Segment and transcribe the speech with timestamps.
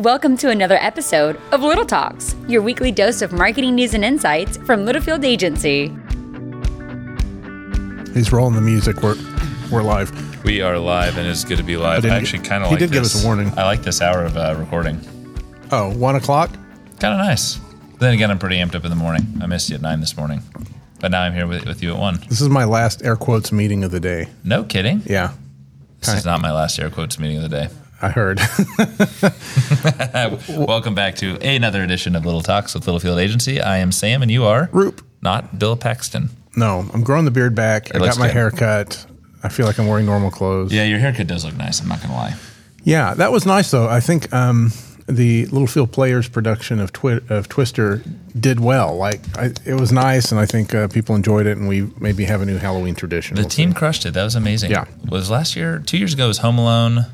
[0.00, 4.56] Welcome to another episode of Little Talks, your weekly dose of marketing news and insights
[4.58, 5.88] from Littlefield Agency.
[8.14, 9.02] He's rolling the music.
[9.02, 9.16] We're
[9.70, 10.10] we're live.
[10.44, 11.98] We are live, and it's good to be live.
[11.98, 13.14] I didn't- actually kind of he like did give this.
[13.14, 13.52] us a warning.
[13.58, 14.98] I like this hour of uh, recording.
[15.70, 16.50] Oh, one o'clock.
[16.98, 17.60] Kind of nice.
[17.98, 19.26] Then again, I'm pretty amped up in the morning.
[19.42, 20.42] I missed you at nine this morning,
[21.00, 22.20] but now I'm here with, with you at one.
[22.28, 24.28] This is my last air quotes meeting of the day.
[24.44, 25.02] No kidding.
[25.04, 25.34] Yeah,
[26.00, 27.68] This is not my last air quotes meeting of the day.
[28.02, 28.40] I heard.
[30.48, 33.60] Welcome back to another edition of Little Talks with Littlefield Agency.
[33.60, 35.04] I am Sam, and you are Roop.
[35.22, 36.30] not Bill Paxton.
[36.56, 37.94] No, I'm growing the beard back.
[37.94, 38.32] I got my good.
[38.32, 39.06] hair cut.
[39.42, 40.72] I feel like I'm wearing normal clothes.
[40.72, 41.80] Yeah, your haircut does look nice.
[41.80, 42.34] I'm not gonna lie.
[42.84, 43.86] Yeah, that was nice though.
[43.88, 44.72] I think um,
[45.06, 48.02] the Littlefield Players production of Twi- of Twister
[48.38, 48.96] did well.
[48.96, 51.56] Like I, it was nice, and I think uh, people enjoyed it.
[51.58, 53.36] And we maybe have a new Halloween tradition.
[53.36, 53.76] The We'll team see.
[53.76, 54.12] crushed it.
[54.14, 54.70] That was amazing.
[54.70, 54.86] Yeah.
[55.08, 57.04] Was last year, two years ago, was Home Alone.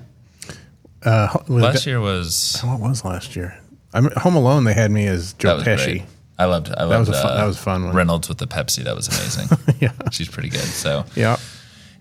[1.06, 3.58] Uh, Last year was What was last year?
[3.94, 4.64] I mean, Home Alone.
[4.64, 5.84] They had me as that Joe was Pesci.
[5.84, 6.02] great.
[6.38, 6.68] I loved.
[6.76, 6.92] I loved.
[6.92, 7.94] That was a fun- uh, that was fun one.
[7.94, 8.84] Reynolds with the Pepsi.
[8.84, 9.48] That was amazing.
[9.80, 9.92] Yeah.
[10.10, 10.60] she's pretty good.
[10.60, 11.36] So Yeah.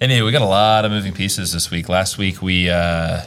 [0.02, 1.88] anyway, we got a lot of moving pieces this week.
[1.90, 3.22] Last week we uh,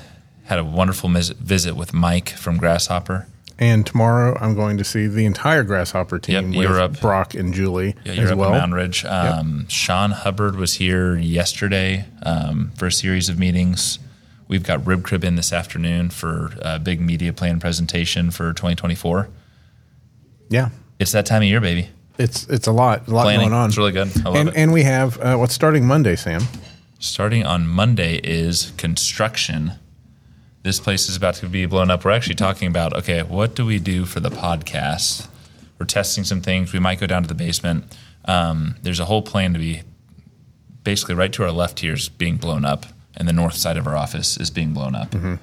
[0.44, 3.26] had a wonderful mis- visit with Mike from Grasshopper.
[3.58, 7.00] And tomorrow I'm going to see the entire Grasshopper team Yep, with.
[7.00, 8.50] Brock and Julie Yeah, as well.
[8.50, 9.04] Mountain Ridge.
[9.04, 13.98] Um, Sean Hubbard was here yesterday um, for a series of meetings.
[14.48, 19.28] We've got RibCrib in this afternoon for a big media plan presentation for 2024.
[20.48, 21.88] Yeah, It's that time of year, baby.
[22.16, 23.50] it's it's a lot, a lot Planning.
[23.50, 23.68] going on.
[23.68, 24.08] It's really good.
[24.24, 24.56] I love and it.
[24.56, 26.42] and we have uh, what's starting Monday, Sam.
[26.98, 29.72] Starting on Monday is construction.
[30.62, 32.04] This place is about to be blown up.
[32.04, 35.28] We're actually talking about okay, what do we do for the podcast?
[35.78, 36.72] We're testing some things.
[36.72, 37.84] We might go down to the basement.
[38.24, 39.82] Um, there's a whole plan to be
[40.82, 42.86] basically right to our left here is being blown up,
[43.18, 45.34] and the north side of our office is being blown up, Mm-hmm.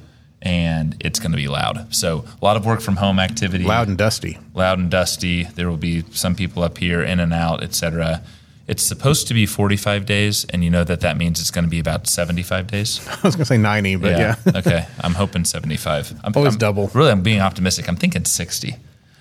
[0.42, 1.94] and it's going to be loud.
[1.94, 4.40] So a lot of work from home activity Loud and dusty.
[4.54, 5.44] loud and dusty.
[5.44, 8.22] There will be some people up here in and out, etc.
[8.67, 11.70] It's supposed to be 45 days, and you know that that means it's going to
[11.70, 13.05] be about 75 days.
[13.08, 14.88] I was going to say ninety, but yeah, okay.
[15.02, 16.14] I'm hoping 75.
[16.23, 16.88] I'm, Always I'm- double.
[16.95, 17.88] Really, I'm being optimistic.
[17.88, 18.76] I'm thinking 60.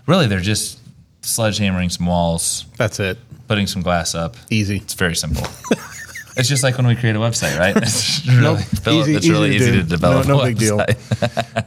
[0.06, 0.78] Really, they're just
[1.22, 3.16] sledgehammering some walls, that's it.
[3.48, 4.36] putting some glass up.
[4.50, 4.76] Easy.
[4.76, 5.46] It's very simple.
[6.36, 7.76] it's just like when we create a website, right?
[7.82, 8.58] It's really, Nope.
[8.88, 10.26] Easy- it's really easy to easy to, develop.
[10.26, 10.78] No- no big deal.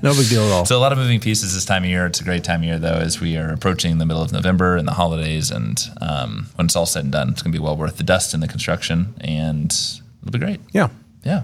[0.03, 0.66] No big deal at all.
[0.66, 2.05] So a lot of moving pieces this time of year.
[2.05, 4.75] It's a great time of year, though, as we are approaching the middle of November
[4.78, 5.50] and the holidays.
[5.50, 8.03] And um, when it's all said and done, it's going to be well worth the
[8.03, 9.72] dust in the construction, and
[10.22, 10.59] it'll be great.
[10.73, 10.89] yeah.
[11.25, 11.44] Yeah,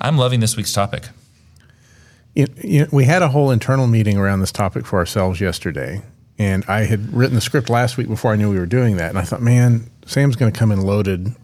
[0.00, 1.08] I'm loving this week's topic.
[2.34, 6.02] You, you, we had a whole internal meeting around this topic for ourselves yesterday,
[6.38, 9.10] and I had written the script last week before I knew we were doing that,
[9.10, 11.34] and I thought, man, Sam's going to come in loaded.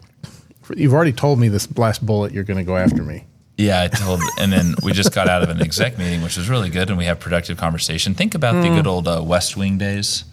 [0.75, 3.25] You've already told me this last bullet you're going to go after me.
[3.57, 6.49] Yeah, I told, and then we just got out of an exec meeting, which was
[6.49, 8.15] really good, and we have productive conversation.
[8.15, 10.23] Think about the good old uh, West Wing days.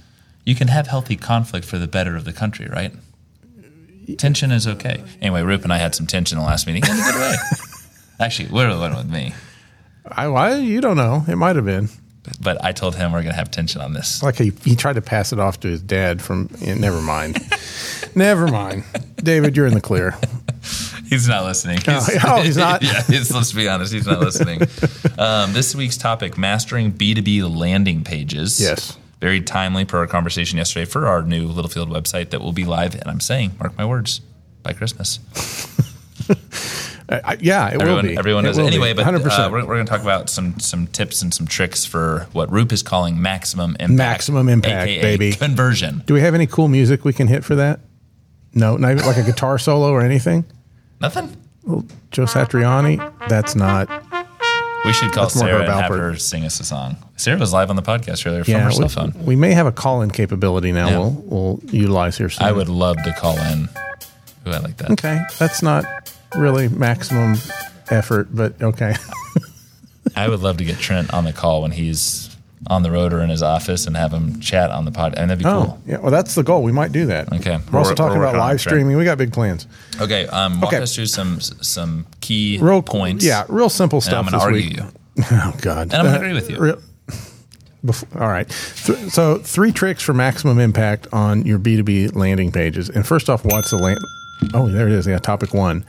[0.45, 2.93] You can have healthy conflict for the better of the country, right?
[4.17, 5.05] Tension is okay.
[5.21, 7.35] Anyway, Roop and I had some tension in the last meeting in a good way.
[8.21, 9.35] Actually, it really went with me.
[10.11, 11.25] I, I you don't know.
[11.29, 11.91] It might have been
[12.41, 14.23] but I told him we're going to have tension on this.
[14.23, 16.21] like he, he tried to pass it off to his dad.
[16.23, 17.39] From yeah, never mind,
[18.15, 18.85] never mind.
[19.17, 20.15] David, you're in the clear.
[21.09, 21.79] He's not listening.
[21.89, 22.83] oh, he's not?
[22.83, 24.61] yeah, he's, let's be honest, he's not listening.
[25.19, 28.61] Um, this week's topic: mastering B two B landing pages.
[28.61, 28.97] Yes.
[29.21, 32.95] very timely per our conversation yesterday for our new Littlefield website that will be live.
[32.95, 34.21] And I'm saying, mark my words,
[34.63, 35.19] by Christmas.
[37.11, 38.19] I, yeah, it Everyone, will be.
[38.19, 38.55] everyone it.
[38.55, 38.67] be.
[38.67, 39.27] Anyway, but 100%.
[39.27, 42.51] uh, we're, we're going to talk about some some tips and some tricks for what
[42.53, 43.91] Roop is calling maximum impact.
[43.93, 45.33] Maximum impact, baby.
[45.33, 46.03] Conversion.
[46.07, 47.81] Do we have any cool music we can hit for that?
[48.53, 50.45] No, not even like a guitar solo or anything.
[51.01, 51.35] Nothing.
[52.11, 52.99] Joe Satriani.
[53.29, 53.89] That's not.
[54.85, 56.97] We should call Sarah and have her sing us a song.
[57.17, 59.13] Sarah was live on the podcast earlier from Yeah, her we, cell phone.
[59.25, 60.89] we may have a call-in capability now.
[60.89, 60.99] Yeah.
[60.99, 62.47] We'll we'll utilize here soon.
[62.47, 63.69] I would love to call in.
[64.47, 64.91] Ooh, I like that.
[64.93, 65.85] Okay, that's not
[66.37, 67.37] really maximum
[67.91, 68.95] effort, but okay.
[70.17, 72.35] I would love to get Trent on the call when he's
[72.67, 75.15] on the road or in his office and have him chat on the pod.
[75.17, 75.83] And that'd be Oh, cool.
[75.87, 75.99] yeah.
[75.99, 76.63] Well, that's the goal.
[76.63, 77.33] We might do that.
[77.33, 77.59] Okay.
[77.71, 78.75] We're also We're- talking we're about live it, Trent.
[78.75, 78.97] streaming.
[78.97, 79.67] We got big plans.
[80.01, 80.27] Okay.
[80.27, 80.83] Um, walk Okay.
[80.83, 83.25] us through some some key Real points.
[83.25, 84.27] Yeah, real simple And stuff.
[84.27, 84.77] I'm going to argue week.
[84.77, 85.25] you.
[85.31, 85.93] Oh God.
[85.93, 86.59] And I'm going to agree with you.
[86.59, 86.83] Real-
[87.85, 88.49] before, all right.
[88.85, 92.89] Th- so, three tricks for maximum impact on your B2B landing pages.
[92.91, 94.01] And first off, what's the land?
[94.53, 95.07] Oh, there it is.
[95.07, 95.85] Yeah, topic one.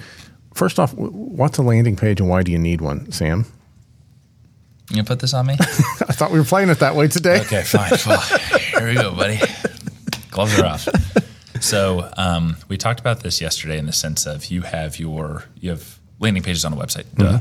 [0.59, 3.45] First off, what's a landing page and why do you need one, Sam?
[4.91, 5.53] You put this on me?
[5.59, 7.39] I thought we were playing it that way today.
[7.39, 7.93] okay, fine.
[8.05, 9.39] Well, here we go, buddy.
[10.31, 10.89] Gloves are off.
[11.61, 15.69] So um, we talked about this yesterday in the sense of you have your you
[15.69, 17.05] have landing pages on a website.
[17.15, 17.39] Duh.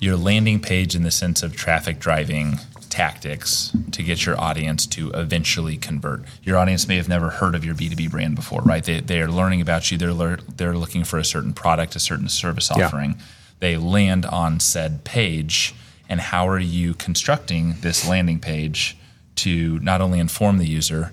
[0.00, 2.58] your landing page in the sense of traffic driving
[2.94, 6.22] tactics to get your audience to eventually convert.
[6.44, 8.84] Your audience may have never heard of your B2B brand before, right?
[8.84, 9.98] They, they're learning about you.
[9.98, 12.86] They're, lear- they're looking for a certain product, a certain service Yeah.
[12.86, 13.16] offering.
[13.58, 15.74] They land on said page.
[16.08, 18.96] And how are you constructing this landing page
[19.36, 21.12] to not only inform the user,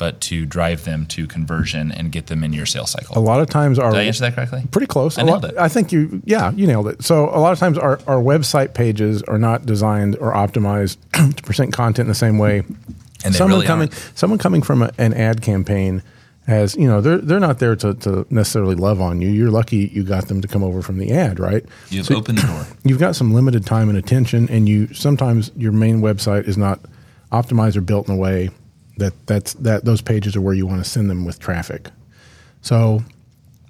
[0.00, 3.16] but to drive them to conversion and get them in your sales cycle?
[3.16, 4.64] A lot of times our Did I answer that correctly?
[4.72, 5.16] pretty close.
[5.18, 5.58] I A lot- nailed it.
[5.60, 7.04] I think you, yeah, you nailed it.
[7.04, 10.96] So a lot of times our, our website pages are not designed or optimized
[11.36, 12.64] to present content in the same way.
[13.24, 14.12] And someone really coming, aren't.
[14.18, 16.02] someone coming from a, an ad campaign
[16.46, 19.28] has, you know, they're they're not there to, to necessarily love on you.
[19.28, 21.62] You're lucky you got them to come over from the ad, right?
[21.90, 22.66] You've So opened the door.
[22.84, 26.80] You've got some limited time and attention, and you sometimes your main website is not
[27.30, 28.48] optimized or built in a way
[29.00, 31.88] that that's that those pages are where you want to send them with traffic.
[32.62, 33.02] So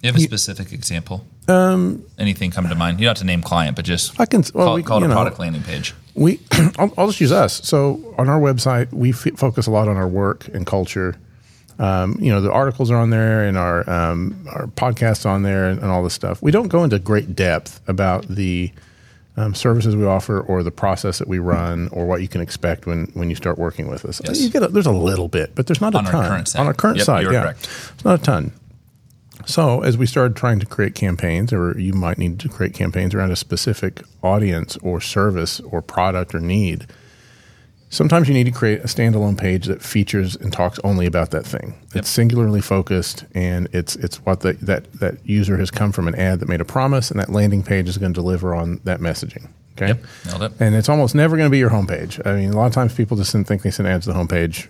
[0.02, 1.24] You have a specific example?
[1.48, 3.00] Um, Anything come to mind?
[3.00, 5.04] You don't have to name client, but just I can- well, call, we- call it
[5.04, 5.14] a know.
[5.14, 5.94] product landing page.
[6.14, 6.38] we
[6.78, 7.60] I'll, I'll just use us.
[7.66, 11.16] So on our website, we f- focus a lot on our work and culture.
[11.78, 15.64] Um, you know, the articles are on there, and our um, our podcasts on there,
[15.70, 16.42] and, and all this stuff.
[16.42, 18.70] We don't go into great depth about the
[19.40, 22.86] um, services we offer, or the process that we run, or what you can expect
[22.86, 24.20] when when you start working with us.
[24.24, 24.40] Yes.
[24.40, 26.56] You get a, there's a little bit, but there's not On a our ton current
[26.56, 27.68] on our current Yep, you're yeah, correct.
[27.94, 28.52] it's not a ton.
[29.46, 33.14] So, as we started trying to create campaigns, or you might need to create campaigns
[33.14, 36.86] around a specific audience or service or product or need,
[37.90, 41.44] sometimes you need to create a standalone page that features and talks only about that
[41.44, 41.74] thing.
[41.94, 46.14] It's singularly focused, and it's it's what the, that that user has come from an
[46.14, 49.00] ad that made a promise, and that landing page is going to deliver on that
[49.00, 49.48] messaging.
[49.76, 50.52] Okay, Yep, nailed it.
[50.60, 52.20] and it's almost never going to be your homepage.
[52.26, 54.66] I mean, a lot of times people just think they send ads to the homepage.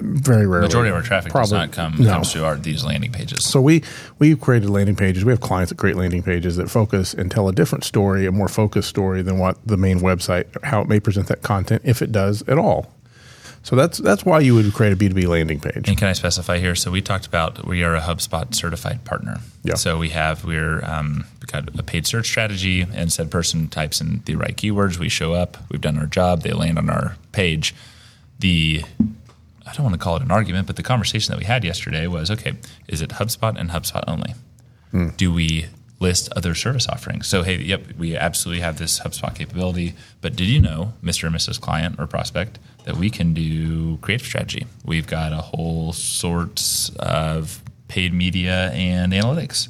[0.00, 0.66] Very rarely.
[0.68, 2.10] Majority of our traffic does Probably- not come no.
[2.10, 3.44] comes to our these landing pages.
[3.44, 3.82] So we
[4.18, 5.24] we've created landing pages.
[5.24, 8.32] We have clients that create landing pages that focus and tell a different story, a
[8.32, 12.02] more focused story than what the main website how it may present that content, if
[12.02, 12.92] it does at all.
[13.64, 15.86] So that's that's why you would create a B two B landing page.
[15.88, 16.74] And can I specify here?
[16.74, 19.38] So we talked about we are a HubSpot certified partner.
[19.62, 19.74] Yeah.
[19.74, 24.00] So we have we're um, we got a paid search strategy, and said person types
[24.00, 24.98] in the right keywords.
[24.98, 25.58] We show up.
[25.70, 26.42] We've done our job.
[26.42, 27.72] They land on our page.
[28.40, 28.82] The
[29.66, 32.06] I don't want to call it an argument, but the conversation that we had yesterday
[32.06, 32.54] was okay.
[32.88, 34.34] Is it HubSpot and HubSpot only?
[34.90, 35.10] Hmm.
[35.16, 35.66] Do we
[36.00, 37.28] list other service offerings?
[37.28, 39.94] So hey, yep, we absolutely have this HubSpot capability.
[40.20, 41.24] But did you know, Mr.
[41.24, 41.60] and Mrs.
[41.60, 44.66] Client or prospect, that we can do creative strategy?
[44.84, 49.68] We've got a whole sorts of paid media and analytics.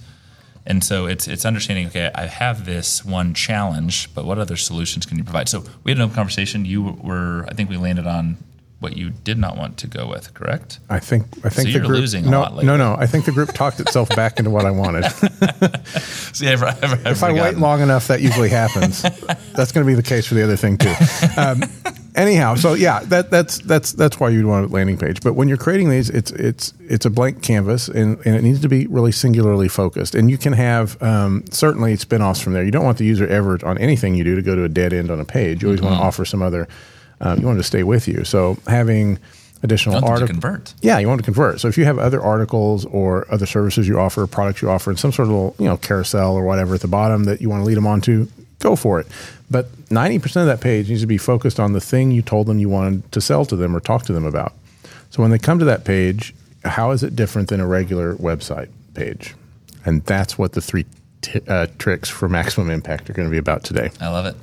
[0.64, 1.88] And so it's it's understanding.
[1.88, 5.48] Okay, I have this one challenge, but what other solutions can you provide?
[5.48, 6.64] So we had an open conversation.
[6.64, 8.36] You were, I think, we landed on
[8.82, 10.34] what you did not want to go with.
[10.34, 10.81] Correct?
[10.90, 13.32] I think I think you're the group losing a no no no I think the
[13.32, 15.05] group talked itself back into what I wanted.
[16.34, 19.02] See, I've, I've, I've if I wait long enough, that usually happens.
[19.55, 20.94] that's going to be the case for the other thing too.
[21.37, 21.62] Um,
[22.14, 25.20] anyhow, so yeah, that that's that's that's why you'd want a landing page.
[25.23, 28.61] But when you're creating these, it's it's it's a blank canvas, and, and it needs
[28.61, 30.14] to be really singularly focused.
[30.14, 32.64] And you can have um, certainly spin-offs from there.
[32.64, 34.93] You don't want the user ever on anything you do to go to a dead
[34.93, 35.62] end on a page.
[35.62, 36.69] You always want to offer some other.
[37.22, 38.24] Um, you want to stay with you.
[38.24, 39.19] So having
[39.62, 40.74] additional Want them to articles convert.
[40.82, 41.60] yeah, you want to convert.
[41.60, 44.98] So if you have other articles or other services you offer, products you offer, and
[44.98, 47.62] some sort of little, you know carousel or whatever at the bottom that you want
[47.62, 48.26] to lead them onto,
[48.58, 49.06] go for it.
[49.50, 52.48] But ninety percent of that page needs to be focused on the thing you told
[52.48, 54.52] them you wanted to sell to them or talk to them about.
[55.10, 58.69] So when they come to that page, how is it different than a regular website
[58.94, 59.34] page?
[59.84, 60.86] And that's what the three
[61.20, 63.91] t- uh, tricks for maximum impact are going to be about today.
[64.00, 64.34] I love it.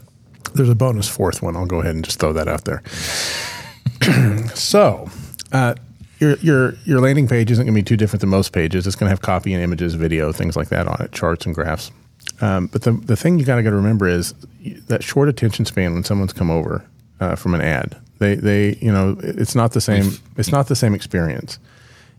[0.53, 1.55] There's a bonus fourth one.
[1.55, 2.81] I'll go ahead and just throw that out there.
[4.55, 5.09] so,
[5.51, 5.75] uh,
[6.19, 8.85] your your your landing page isn't going to be too different than most pages.
[8.85, 11.55] It's going to have copy and images, video, things like that on it, charts and
[11.55, 11.91] graphs.
[12.41, 14.33] Um, but the the thing you got to got to remember is
[14.87, 16.85] that short attention span when someone's come over
[17.19, 17.97] uh, from an ad.
[18.19, 20.11] They they you know it's not the same.
[20.37, 21.59] It's not the same experience.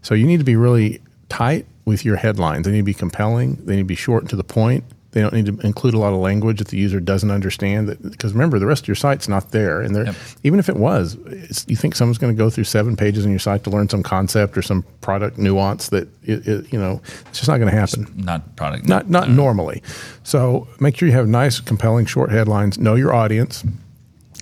[0.03, 2.65] So you need to be really tight with your headlines.
[2.65, 3.57] They need to be compelling.
[3.67, 4.85] They need to be short and to the point.
[5.13, 7.97] They don't need to include a lot of language that the user doesn't understand.
[8.11, 10.15] Because remember, the rest of your site's not there, and Yep.
[10.45, 13.31] even if it was, it's, you think someone's going to go through seven pages on
[13.33, 17.01] your site to learn some concept or some product nuance that it, it, you know
[17.29, 18.07] it's just not going to happen.
[18.17, 18.87] Not product.
[18.89, 19.83] Not not normally.
[20.23, 22.79] So make sure you have nice, compelling, short headlines.
[22.79, 23.65] Know your audience.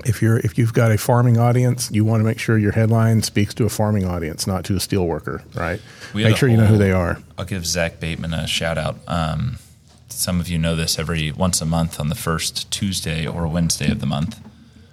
[0.04, 3.22] If you're if you've got a farming audience, you want to make sure your headline
[3.22, 5.80] speaks to a farming audience, not to a steel worker, right?
[6.14, 7.18] We make sure you know who they are.
[7.38, 8.96] I'll give Zach Bateman a shout out.
[9.08, 9.58] Um,
[10.18, 13.90] some of you know this every once a month on the first Tuesday or Wednesday
[13.90, 14.40] of the month,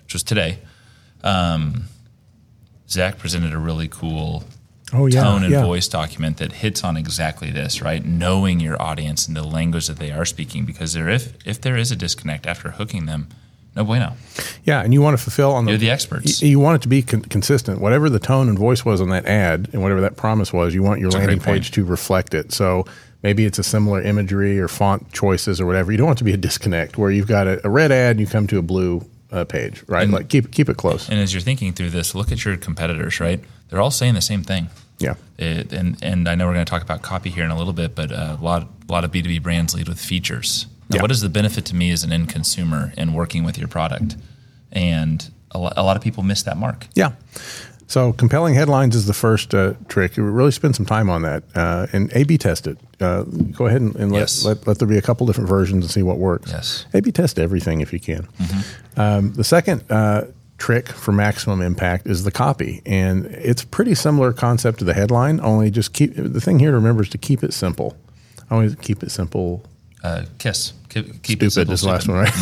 [0.03, 0.59] which was today.
[1.23, 1.85] Um,
[2.87, 4.43] Zach presented a really cool
[4.93, 5.63] Oh yeah, tone and yeah.
[5.63, 8.05] voice document that hits on exactly this, right?
[8.05, 11.75] Knowing your audience and the language that they are speaking, because there, if if there
[11.75, 13.27] is a disconnect after hooking them,
[13.75, 14.15] no bueno.
[14.63, 16.43] Yeah, and you want to fulfill on the You're the experts.
[16.43, 17.81] You, you want it to be con- consistent.
[17.81, 20.83] Whatever the tone and voice was on that ad, and whatever that promise was, you
[20.83, 22.53] want your a landing page to reflect it.
[22.53, 22.85] So
[23.25, 25.91] maybe it's a similar imagery or font choices or whatever.
[25.91, 28.11] You don't want it to be a disconnect where you've got a, a red ad
[28.11, 30.07] and you come to a blue uh, page, right?
[30.07, 31.09] like keep keep it close.
[31.09, 33.39] And as you're thinking through this, look at your competitors, right?
[33.69, 34.69] They're all saying the same thing.
[34.99, 37.57] yeah, It, and and I know we're going to talk about copy here in a
[37.57, 39.99] little bit, but uh, a lot a lot of B two B brands lead with
[39.99, 40.67] features.
[40.89, 41.01] Now, Yeah.
[41.01, 44.15] what is the benefit to me as an end consumer in working with your product?
[44.71, 46.85] And a, lo- a lot of people miss that mark.
[46.93, 47.13] yeah.
[47.87, 50.13] So compelling headlines is the first uh, trick.
[50.17, 52.77] Really spend some time on that uh, and A/B test it.
[52.99, 54.43] Uh, go ahead and, and let, Yes.
[54.43, 56.51] let let there be a couple different versions and see what works.
[56.51, 56.85] Yes.
[56.93, 58.27] A/B test everything if you can.
[58.97, 60.23] Um, the second uh,
[60.57, 65.39] trick for maximum impact is the copy, and it's pretty similar concept to the headline.
[65.41, 67.95] Only just keep the thing here to remember is to keep it simple.
[68.49, 69.63] Always keep it simple.
[70.03, 70.73] Uh, kiss.
[70.95, 72.29] Keep, Stupid simple, is the last one, right?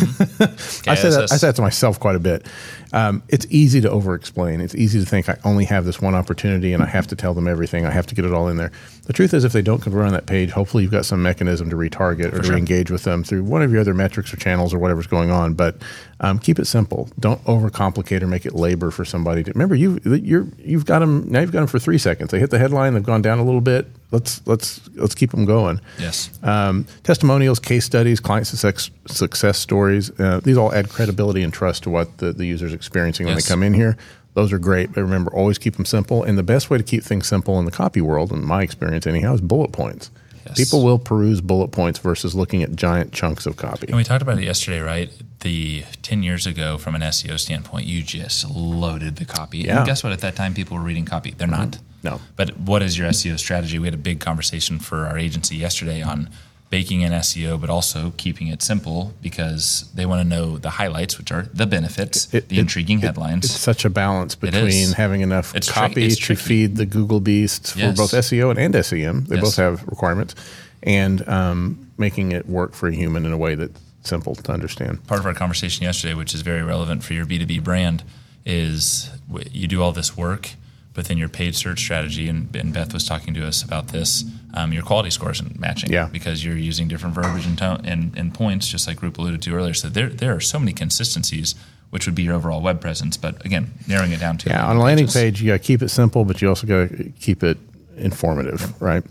[0.88, 1.28] I say that.
[1.32, 2.46] I say that to myself quite a bit.
[2.92, 4.60] Um, it's easy to over-explain.
[4.60, 7.34] It's easy to think I only have this one opportunity and I have to tell
[7.34, 7.84] them everything.
[7.84, 8.70] I have to get it all in there.
[9.06, 11.68] The truth is, if they don't convert on that page, hopefully you've got some mechanism
[11.70, 12.56] to retarget or to sure.
[12.56, 15.54] engage with them through one of your other metrics or channels or whatever's going on.
[15.54, 15.78] But
[16.20, 17.08] um, keep it simple.
[17.18, 19.42] Don't overcomplicate or make it labor for somebody.
[19.42, 21.40] To, remember, you you're you've got them now.
[21.40, 22.30] You've got them for three seconds.
[22.30, 22.94] They hit the headline.
[22.94, 23.88] They've gone down a little bit.
[24.12, 26.30] Let's let's let's keep them going Yes.
[26.44, 30.10] um, testimonials, case studies, client success, success stories.
[30.18, 33.44] Uh, these all add credibility and trust to what the, the user's experiencing when Yes.
[33.46, 33.96] they come in here.
[34.34, 36.24] Those are great, but remember, always keep them simple.
[36.24, 39.06] And the best way to keep things simple in the copy world, in my experience
[39.06, 40.10] anyhow, is bullet points.
[40.46, 40.56] Yes.
[40.58, 43.86] People will peruse bullet points versus looking at giant chunks of copy.
[43.86, 45.10] And we talked about it yesterday, right?
[45.40, 49.58] The 10 years ago, from an SEO standpoint, you just loaded the copy.
[49.58, 49.78] Yeah.
[49.78, 50.12] And guess what?
[50.12, 51.30] At that time, people were reading copy.
[51.30, 51.78] They're not.
[52.02, 52.20] No.
[52.36, 53.78] But what is your SEO strategy?
[53.78, 56.28] We had a big conversation for our agency yesterday on
[56.74, 61.16] baking in SEO, but also keeping it simple because they want to know the highlights,
[61.18, 63.44] which are the benefits, It- the it- intriguing it- headlines.
[63.44, 67.70] It's such a balance between having enough It's copy it's to feed the Google beasts
[67.70, 67.96] for Yes.
[67.96, 69.26] both SEO and, and SEM.
[69.28, 69.44] They Yes.
[69.44, 70.34] both have requirements,
[70.82, 75.06] and um, making it work for a human in a way that's simple to understand.
[75.06, 78.02] part of our conversation yesterday, which is very relevant for your B2B brand,
[78.44, 79.10] is
[79.52, 80.50] you do all this work,
[80.94, 84.24] but then your paid search strategy, and, and Beth was talking to us about this,
[84.54, 86.08] um, your quality scores isn't matching Yeah.
[86.12, 89.54] because you're using different verbiage and, tone, and, and points, just like Roop alluded to
[89.54, 89.74] earlier.
[89.74, 91.54] So there, there are so many consistencies,
[91.90, 93.16] which would be your overall web presence.
[93.16, 95.20] But again, narrowing it down to Yeah, on a landing pages.
[95.20, 97.58] page, you got to keep it simple, but you also got to keep it
[97.96, 99.02] informative, right?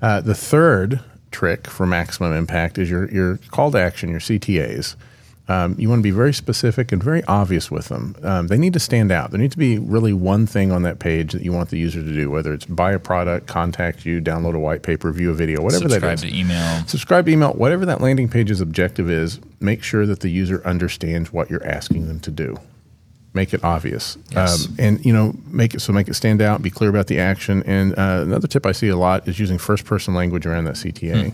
[0.00, 1.00] Uh, the third
[1.30, 4.94] trick for maximum impact is your your call to action, your CTAs.
[5.46, 8.16] Um, you want to be very specific and very obvious with them.
[8.22, 9.30] Um, they need to stand out.
[9.30, 12.02] There needs to be really one thing on that page that you want the user
[12.02, 15.34] to do, whether it's buy a product, contact you, download a white paper, view a
[15.34, 16.86] video, whatever that subscribe to email.
[16.86, 21.30] subscribe to email whatever that landing page's objective is make sure that the user understands
[21.30, 22.56] what you're asking them to do
[23.34, 24.66] make it obvious Yes.
[24.68, 27.18] um, and you know make it so make it stand out be clear about the
[27.18, 30.64] action and uh, another tip i see a lot is using first person language around
[30.64, 31.32] that cta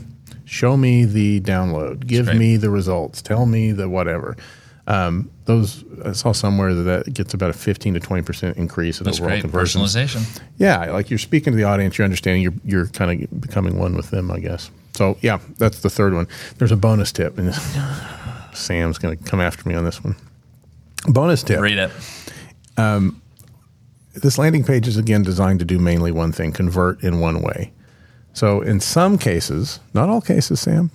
[0.50, 4.36] show me the download give me the results tell me the whatever
[4.86, 8.98] um, those I saw somewhere that that gets about a 15 to 20 percent increase
[8.98, 9.42] in That's overall great.
[9.42, 9.94] conversions.
[9.94, 10.40] Personalization.
[10.58, 13.94] Yeah, like you're speaking to the audience, you're understanding, you're you're kind of becoming one
[13.94, 14.70] with them, I guess.
[14.94, 16.26] So yeah, that's the third one.
[16.58, 17.54] There's a bonus tip, and
[18.52, 20.16] Sam's going to come after me on this one.
[21.06, 21.92] Bonus tip: Read it.
[24.14, 27.72] This landing page is again designed to do mainly one thing: convert in one way.
[28.32, 30.90] So in some cases, not all cases, Sam,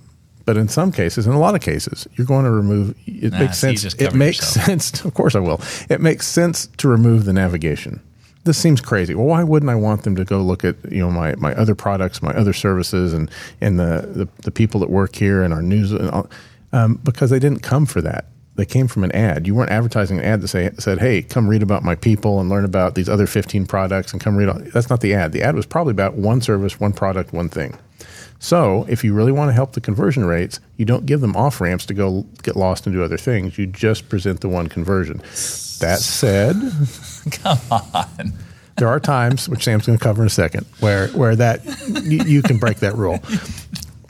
[0.46, 2.96] but in some cases, in a lot of cases, you're going to remove.
[3.08, 3.84] It Nah, makes sense.
[3.96, 4.66] It makes yourself.
[4.66, 5.06] sense.
[5.06, 5.60] Of course, I will.
[5.90, 8.00] It makes sense to remove the navigation.
[8.44, 9.16] This seems crazy.
[9.16, 11.74] Well, why wouldn't I want them to go look at you know my, my other
[11.74, 15.64] products, my other services, and and the the, the people that work here and our
[15.64, 16.30] news, and all,
[16.72, 18.26] um, because they didn't come for that.
[18.56, 19.48] They came from an ad.
[19.48, 22.50] You weren't advertising an ad that say, said, "Hey, come read about my people and
[22.50, 24.70] learn about these other 15 products and come read." On.
[24.74, 25.34] That's not the ad.
[25.34, 27.78] The ad was probably about one service, one product, one thing.
[28.40, 31.60] So, if you really want to help the conversion rates, you don't give them off
[31.60, 33.58] ramps to go get lost and do other things.
[33.58, 35.18] You just present the one conversion.
[35.80, 36.56] That said,
[37.32, 38.34] Come on.
[38.78, 41.66] there are times, which Sam's going to cover in a second, where where that
[42.04, 43.20] you, you can break that rule.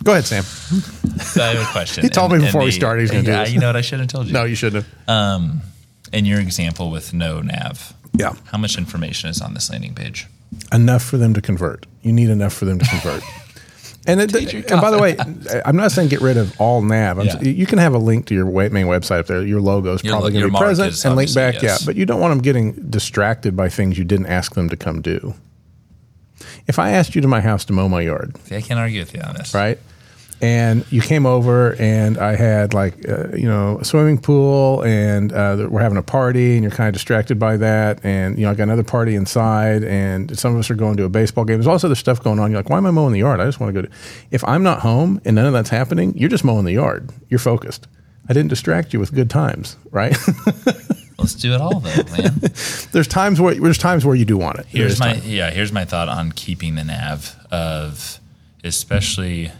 [0.05, 0.43] Go ahead, Sam.
[0.43, 2.03] So I have a question.
[2.03, 3.53] He told me before we started he was gonna do yeah, this.
[3.53, 3.75] You know what?
[3.75, 4.33] I should have told you.
[4.33, 5.09] No, you shouldn't have.
[5.09, 5.61] Um,
[6.13, 10.27] in your example with no nav, Yeah, how much information is on this landing page?
[10.71, 11.85] enough for them to convert.
[12.01, 13.23] You need enough for them to convert.
[14.07, 15.17] And, it, and by the way,
[15.65, 17.17] I'm not saying get rid of all nav.
[17.17, 17.41] I'm Yeah.
[17.41, 19.41] You can have a link to your main website up there.
[19.41, 21.55] Your logo is probably going to be present and link back.
[21.55, 21.81] yes.
[21.81, 24.77] Yeah, but you don't want them getting distracted by things you didn't ask them to
[24.77, 25.33] come do.
[26.67, 28.99] If I asked you to my house to mow my yard, See, I can't argue
[28.99, 29.55] with you on this.
[29.55, 29.79] right?
[30.41, 35.31] And you came over and I had like uh, you know a swimming pool and
[35.31, 38.51] uh, we're having a party and you're kind of distracted by that and you know
[38.51, 41.57] I got another party inside and some of us are going to a baseball game.
[41.57, 42.51] There's all this other stuff going on.
[42.51, 43.39] You're like, why am I mowing the yard?
[43.39, 43.93] I just want to go to.
[44.31, 47.11] If I'm not home and none of that's happening, you're just mowing the yard.
[47.29, 47.87] You're focused.
[48.27, 50.17] I didn't distract you with good times, right?
[51.17, 52.33] Let's do it all though, man.
[52.91, 54.65] there's times where there's times where you do want it.
[54.67, 55.21] Here's my time.
[55.25, 55.49] yeah.
[55.51, 58.19] Here's my thought on keeping the nav of,
[58.63, 59.51] especially,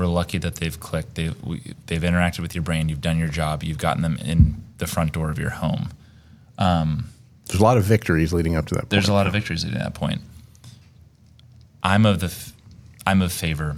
[0.00, 1.16] we're lucky that they've clicked.
[1.16, 2.88] They we, they've interacted with your brain.
[2.88, 3.62] You've done your job.
[3.62, 5.90] You've gotten them in the front door of your home.
[6.58, 7.10] Um,
[7.46, 8.80] There's a lot of victories leading up to that.
[8.80, 8.90] Point.
[8.90, 10.22] There's a lot of victories at that point.
[11.82, 12.54] I'm of the f-
[13.06, 13.76] I'm of favor.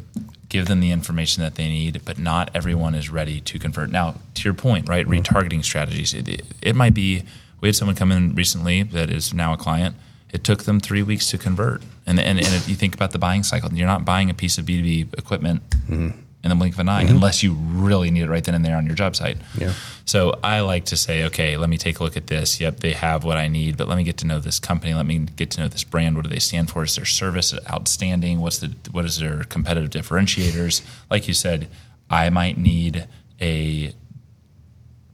[0.49, 3.91] Give them the information that they need, but not everyone is ready to convert.
[3.91, 5.07] Now, to your point, right?
[5.07, 5.23] Mm-hmm.
[5.23, 6.15] Retargeting strategies.
[6.15, 7.25] It, it, it might be.
[7.61, 9.97] We had someone come in recently that is now a client.
[10.33, 13.19] It took them three weeks to convert, and and, and if you think about the
[13.19, 16.19] buying cycle, you're not buying a piece of B2B equipment mm-hmm.
[16.43, 17.17] in the blink of an eye, mm-hmm.
[17.17, 19.37] unless you really need it right then and there on your job site.
[19.59, 19.75] Yeah.
[20.07, 22.61] So I like to say, okay, let me take a look at this.
[22.61, 24.95] Yep, they have what I need, but let me get to know this company.
[24.95, 26.17] Let me get to know this brand.
[26.17, 26.83] What do they stand for?
[26.83, 28.41] Is their service outstanding?
[28.41, 30.81] What's the what is their competitive differentiators?
[31.11, 31.69] Like you said,
[32.09, 33.07] I might need
[33.39, 33.95] a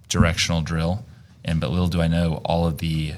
[0.09, 1.05] directional drill,
[1.45, 3.15] and but little do I know, all of the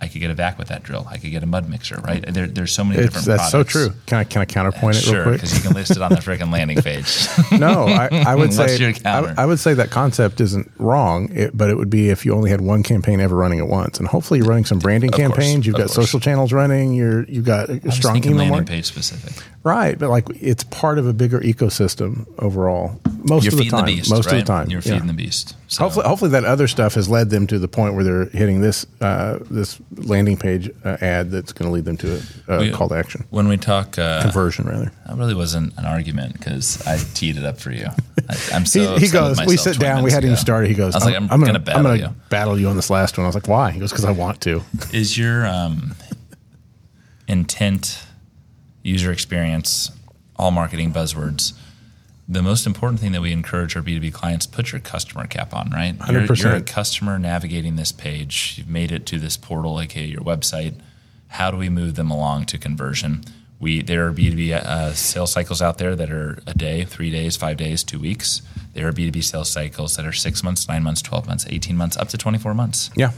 [0.00, 1.06] I could get a vac with that drill.
[1.10, 2.22] I could get a mud mixer, right?
[2.26, 3.26] There, there's so many It's, different.
[3.38, 3.90] that's so true.
[4.06, 5.36] Can I can I counterpoint it real Sure, quick?
[5.36, 7.26] because you can list it on the freaking landing page.
[7.58, 9.34] no, I, I would say I.
[9.38, 12.50] I would say that concept isn't wrong, it, but it would be if you only
[12.50, 15.28] had one campaign ever running at once, and hopefully you're running some branding Of course,
[15.28, 15.66] campaigns.
[15.66, 15.94] You've got course.
[15.94, 16.94] social channels running.
[16.94, 19.42] You're you've got a strong email landing page specific.
[19.62, 19.98] right?
[19.98, 23.00] But like it's part of a bigger ecosystem overall.
[23.26, 24.10] Most You're of the time, the beast.
[24.10, 24.34] most right?
[24.34, 24.92] of the time, you're yeah.
[24.92, 25.56] feeding the beast.
[25.68, 25.82] So.
[25.84, 28.84] Hopefully, hopefully that other stuff has led them to the point where they're hitting this
[29.00, 32.70] uh, this landing page uh, ad that's going to lead them to a, a We-
[32.70, 34.92] call to action when we talk, uh, conversion rather.
[35.06, 37.86] that really wasn't an argument because I teed it up for you.
[38.28, 39.40] I, I'm so he, he goes.
[39.46, 40.02] We sit down.
[40.02, 40.68] We hadn't even started.
[40.68, 40.94] He goes.
[40.94, 42.08] I was like, I'm, gonna, gonna battle I'm you.
[42.28, 43.24] battle you on this last one.
[43.24, 43.70] I was like, why?
[43.70, 44.62] He goes, because I want to.
[44.92, 45.94] Is your um,
[47.26, 48.04] intent,
[48.82, 49.90] user experience,
[50.36, 51.54] all marketing buzzwords?
[52.26, 55.70] The most important thing that we encourage our B2B clients put your customer cap on,
[55.70, 55.94] right?
[56.10, 58.54] You're, you're a customer navigating this page.
[58.56, 60.74] You've made it to this portal, aka your website.
[61.28, 63.24] How do we move them along to conversion?
[63.60, 67.36] We there are B2B uh, sales cycles out there that are a day, three days,
[67.36, 68.40] five days, two weeks.
[68.72, 71.96] There are B2B sales cycles that are six months, nine months, 12 months, 18 months,
[71.96, 72.90] up to 24 months.
[72.96, 73.12] Yeah,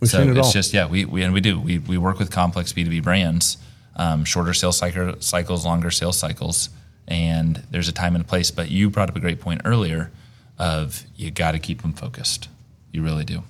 [0.00, 0.52] we've So seen it it's all.
[0.52, 1.60] just yeah, we, we and we do.
[1.60, 3.58] We we work with complex B two B brands,
[3.96, 6.70] um, shorter sales cycle, cycles, longer sales cycles,
[7.08, 8.50] and there's a time and a place.
[8.52, 10.10] But you brought up a great point earlier
[10.58, 12.48] of you got to keep them focused.
[12.92, 13.42] You really do.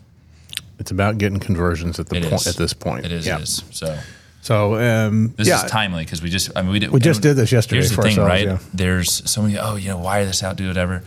[0.79, 3.05] it's about getting conversions at the point at this point.
[3.05, 3.27] It is.
[3.27, 3.37] Yeah.
[3.39, 3.63] It is.
[3.71, 3.99] So
[4.43, 7.21] So um, this yeah, is timely because we just I mean we did We just
[7.23, 8.47] did this yesterday Here's the for thing, right?
[8.47, 8.59] yeah.
[8.73, 9.59] There's so many.
[9.59, 11.03] Oh, you know, wire this out, do whatever.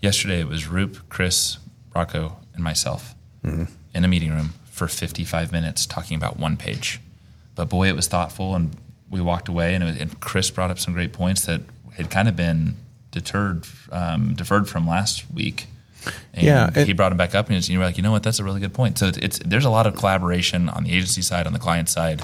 [0.00, 1.58] Yesterday it was Roop, Chris,
[1.94, 3.14] Rocco, and myself
[3.44, 3.64] Mm-hmm.
[3.94, 7.00] in a meeting room for 55 minutes talking about one page.
[7.54, 8.76] But boy, it was thoughtful, and
[9.08, 11.60] we walked away, and, it was, and Chris brought up some great points that
[11.96, 12.76] had kind of been
[13.10, 15.66] deterred, um, deferred from last week.
[16.34, 18.22] And Yeah, it- he brought him back up, and you were like, you know what,
[18.22, 18.98] that's a really good point.
[18.98, 21.88] So it's, it's there's a lot of collaboration on the agency side, on the client
[21.88, 22.22] side,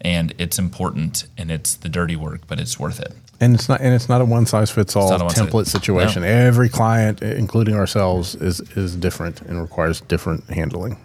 [0.00, 3.12] and it's important, and it's the dirty work, but it's worth it.
[3.40, 6.22] and it's not and it's not a one size fits all a size- template situation.
[6.22, 6.28] No.
[6.28, 10.96] Every client, including ourselves, is is different and requires different handling.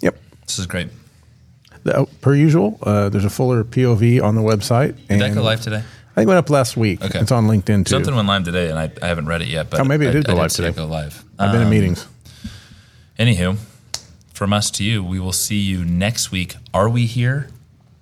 [0.00, 0.18] Yep.
[0.46, 0.88] This is great.
[1.84, 4.96] The- per usual, uh, there's a fuller POV on the website.
[5.08, 5.82] Did that go live today?
[6.12, 7.02] I think it went up last week.
[7.02, 7.20] Okay.
[7.20, 7.90] It's on LinkedIn too.
[7.90, 9.70] Something went live today, and I, I haven't read it yet.
[9.70, 10.72] But Oh, maybe it I, did go I live today.
[10.72, 11.24] Go live.
[11.38, 12.06] I've been in Um, meetings.
[13.18, 13.56] Anywho,
[14.32, 16.56] from us to you, we will see you next week.
[16.74, 17.48] Are we here?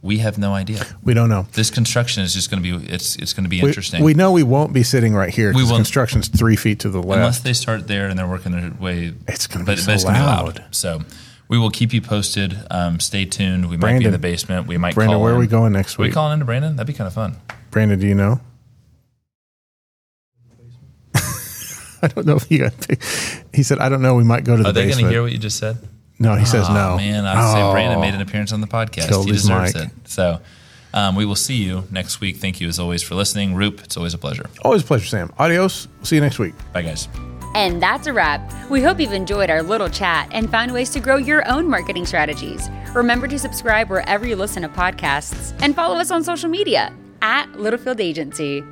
[0.01, 0.85] We have no idea.
[1.03, 1.49] We don't know.
[1.55, 4.05] This construction is just going to be it's it's going to be We, interesting.
[4.05, 5.79] we know we won't be sitting right here We because won't.
[5.81, 7.19] construction's three feet to the left.
[7.19, 10.15] Unless they start there and they're working their way, It's gonna be but, so but
[10.15, 10.65] be loud.
[10.71, 11.03] So
[11.49, 12.57] we will keep you posted.
[12.71, 13.69] Um, stay tuned.
[13.69, 14.67] We might be in the basement.
[14.67, 14.95] We might.
[14.95, 16.07] Brandon, where are we going next week?
[16.07, 16.77] Are we calling into Brandon?
[16.77, 17.37] That'd be kind of fun.
[17.71, 18.41] Brandon, do you know?
[22.03, 22.73] I don't know if you got.
[23.53, 24.15] He said, "I don't know.
[24.15, 24.77] We might go to the basement.
[24.77, 25.79] Are they going to hear what you just said?
[26.21, 26.97] no, he says Oh, no.
[26.97, 27.73] Man, say Oh.
[27.73, 29.09] Brandon made an appearance on the podcast.
[29.09, 29.89] Killed he deserves it.
[30.05, 30.41] So
[30.93, 32.37] um, we will see you next week.
[32.37, 33.55] Thank you as always for listening.
[33.55, 34.47] Roop, it's always a pleasure.
[34.63, 35.33] Always a pleasure, Sam.
[35.39, 35.87] Adios.
[36.03, 36.55] See you next week.
[36.73, 37.09] Bye, guys.
[37.55, 38.53] And that's a wrap.
[38.71, 42.07] We hope you've enjoyed our little chat and found ways to grow your own marketing
[42.07, 42.69] strategies.
[42.95, 47.53] Remember to subscribe wherever you listen to podcasts and follow us on social media at
[47.59, 48.63] Littlefield Agency.